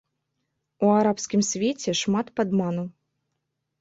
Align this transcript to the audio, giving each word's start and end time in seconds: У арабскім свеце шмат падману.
У 0.87 0.89
арабскім 0.99 1.41
свеце 1.49 1.91
шмат 2.01 2.35
падману. 2.41 2.83